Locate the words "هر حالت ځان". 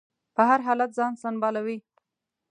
0.49-1.13